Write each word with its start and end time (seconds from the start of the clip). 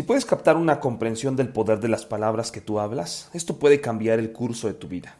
Si 0.00 0.06
puedes 0.06 0.24
captar 0.24 0.56
una 0.56 0.80
comprensión 0.80 1.36
del 1.36 1.50
poder 1.50 1.78
de 1.78 1.88
las 1.88 2.06
palabras 2.06 2.50
que 2.50 2.62
tú 2.62 2.80
hablas, 2.80 3.28
esto 3.34 3.58
puede 3.58 3.82
cambiar 3.82 4.18
el 4.18 4.32
curso 4.32 4.66
de 4.66 4.72
tu 4.72 4.88
vida. 4.88 5.18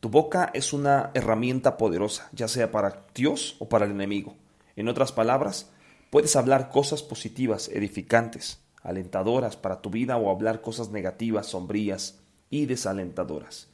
Tu 0.00 0.08
boca 0.08 0.50
es 0.54 0.72
una 0.72 1.12
herramienta 1.14 1.76
poderosa, 1.76 2.28
ya 2.32 2.48
sea 2.48 2.72
para 2.72 3.06
Dios 3.14 3.54
o 3.60 3.68
para 3.68 3.84
el 3.84 3.92
enemigo. 3.92 4.34
En 4.74 4.88
otras 4.88 5.12
palabras, 5.12 5.70
puedes 6.10 6.34
hablar 6.34 6.68
cosas 6.68 7.04
positivas, 7.04 7.68
edificantes, 7.68 8.58
alentadoras 8.82 9.56
para 9.56 9.80
tu 9.80 9.88
vida 9.88 10.16
o 10.16 10.32
hablar 10.32 10.62
cosas 10.62 10.90
negativas, 10.90 11.46
sombrías 11.46 12.18
y 12.50 12.66
desalentadoras. 12.66 13.68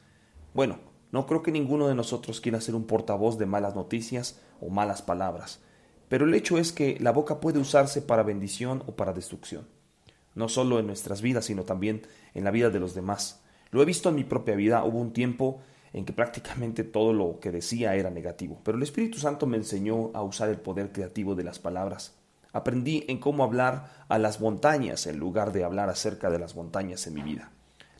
Bueno, 0.52 0.78
no 1.10 1.24
creo 1.24 1.42
que 1.42 1.52
ninguno 1.52 1.88
de 1.88 1.94
nosotros 1.94 2.42
quiera 2.42 2.60
ser 2.60 2.74
un 2.74 2.84
portavoz 2.84 3.38
de 3.38 3.46
malas 3.46 3.74
noticias 3.74 4.42
o 4.60 4.68
malas 4.68 5.00
palabras, 5.00 5.60
pero 6.10 6.26
el 6.26 6.34
hecho 6.34 6.58
es 6.58 6.70
que 6.70 6.98
la 7.00 7.12
boca 7.12 7.40
puede 7.40 7.58
usarse 7.60 8.02
para 8.02 8.22
bendición 8.22 8.82
o 8.86 8.94
para 8.94 9.14
destrucción 9.14 9.66
no 10.34 10.48
solo 10.48 10.78
en 10.78 10.86
nuestras 10.86 11.22
vidas, 11.22 11.46
sino 11.46 11.64
también 11.64 12.02
en 12.34 12.44
la 12.44 12.50
vida 12.50 12.70
de 12.70 12.80
los 12.80 12.94
demás. 12.94 13.42
Lo 13.70 13.82
he 13.82 13.84
visto 13.84 14.08
en 14.08 14.14
mi 14.14 14.24
propia 14.24 14.54
vida, 14.54 14.84
hubo 14.84 15.00
un 15.00 15.12
tiempo 15.12 15.60
en 15.92 16.04
que 16.04 16.12
prácticamente 16.12 16.84
todo 16.84 17.12
lo 17.12 17.38
que 17.40 17.52
decía 17.52 17.94
era 17.94 18.10
negativo, 18.10 18.60
pero 18.64 18.76
el 18.76 18.82
Espíritu 18.82 19.18
Santo 19.18 19.46
me 19.46 19.56
enseñó 19.56 20.10
a 20.14 20.22
usar 20.22 20.48
el 20.48 20.58
poder 20.58 20.92
creativo 20.92 21.34
de 21.34 21.44
las 21.44 21.58
palabras. 21.58 22.16
Aprendí 22.52 23.04
en 23.08 23.18
cómo 23.18 23.42
hablar 23.42 23.90
a 24.08 24.18
las 24.18 24.40
montañas 24.40 25.06
en 25.06 25.18
lugar 25.18 25.52
de 25.52 25.64
hablar 25.64 25.88
acerca 25.88 26.30
de 26.30 26.38
las 26.38 26.54
montañas 26.54 27.06
en 27.06 27.14
mi 27.14 27.22
vida. 27.22 27.50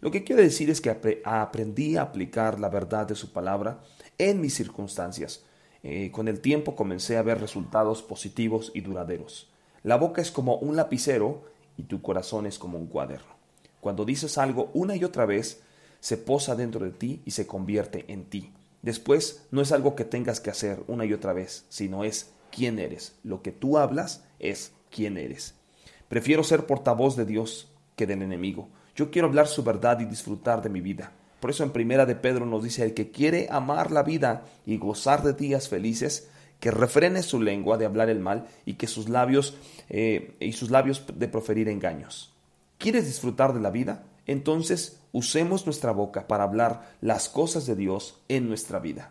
Lo 0.01 0.11
que 0.11 0.23
quiero 0.23 0.43
decir 0.43 0.71
es 0.71 0.81
que 0.81 1.23
aprendí 1.25 1.97
a 1.97 2.03
aplicar 2.03 2.61
la 2.61 2.69
verdad 2.69 3.07
de 3.07 3.15
su 3.15 3.33
palabra 3.33 3.81
en 4.19 4.41
mis 4.41 4.55
circunstancias. 4.55 5.45
Eh, 5.83 6.11
con 6.13 6.29
el 6.29 6.41
tiempo 6.41 6.77
comencé 6.77 7.17
a 7.17 7.23
ver 7.23 7.41
resultados 7.41 8.03
positivos 8.03 8.71
y 8.75 8.81
duraderos. 8.81 9.51
La 9.83 9.97
boca 9.97 10.21
es 10.23 10.31
como 10.31 10.57
un 10.57 10.77
lapicero 10.77 11.43
y 11.77 11.85
tu 11.85 12.03
corazón 12.03 12.47
es 12.47 12.59
como 12.59 12.79
un 12.79 12.87
cuaderno. 12.87 13.35
Cuando 13.81 14.05
dices 14.05 14.39
algo 14.39 14.71
una 14.75 14.97
y 14.97 15.05
otra 15.05 15.27
vez, 15.27 15.63
se 16.01 16.17
posa 16.17 16.55
dentro 16.55 16.85
de 16.85 16.91
ti 16.91 17.23
y 17.25 17.31
se 17.31 17.47
convierte 17.47 18.05
en 18.09 18.25
ti. 18.25 18.53
Después 18.83 19.47
no 19.51 19.63
es 19.63 19.73
algo 19.73 19.95
que 19.95 20.05
tengas 20.05 20.41
que 20.41 20.51
hacer 20.51 20.83
una 20.87 21.05
y 21.05 21.13
otra 21.13 21.33
vez, 21.33 21.65
sino 21.69 22.05
es 22.05 22.33
quién 22.51 22.79
eres. 22.79 23.15
Lo 23.23 23.43
que 23.43 23.53
tú 23.53 23.79
hablas 23.79 24.25
es 24.39 24.73
quién 24.91 25.17
eres. 25.17 25.55
Prefiero 26.09 26.45
ser 26.45 26.67
portavoz 26.67 27.17
de 27.17 27.25
Dios 27.25 27.73
que 27.97 28.07
del 28.07 28.23
enemigo. 28.23 28.69
Yo 28.95 29.11
quiero 29.11 29.29
hablar 29.29 29.49
su 29.49 29.65
verdad 29.65 30.01
y 30.01 30.05
disfrutar 30.05 30.63
de 30.63 30.69
mi 30.69 30.81
vida. 30.81 31.13
Por 31.41 31.51
eso 31.51 31.65
en 31.65 31.73
primera 31.73 32.07
de 32.07 32.15
Pedro 32.15 32.47
nos 32.47 32.63
dice 32.63 32.85
el 32.85 32.95
que 32.95 33.11
quiere 33.11 33.49
amar 33.51 33.91
la 33.91 34.03
vida 34.03 34.45
y 34.65 34.79
gozar 34.79 35.23
de 35.23 35.33
días 35.33 35.69
felices, 35.69 36.29
que 36.61 36.71
refrene 36.71 37.23
su 37.23 37.41
lengua 37.41 37.79
de 37.79 37.87
hablar 37.87 38.09
el 38.09 38.21
mal 38.21 38.47
y 38.65 38.75
que 38.75 38.87
sus 38.87 39.09
labios 39.09 39.57
eh, 39.89 40.37
y 40.41 40.53
sus 40.53 40.71
labios 40.71 41.05
de 41.15 41.29
proferir 41.29 41.69
engaños. 41.69 42.35
¿Quieres 42.79 43.07
disfrutar 43.07 43.53
de 43.55 43.61
la 43.61 43.71
vida? 43.71 44.05
Entonces 44.27 45.01
usemos 45.13 45.67
nuestra 45.67 45.93
boca 45.93 46.27
para 46.27 46.45
hablar 46.45 46.97
las 47.01 47.29
cosas 47.29 47.67
de 47.67 47.77
Dios 47.77 48.21
en 48.29 48.49
nuestra 48.49 48.79
vida. 48.79 49.11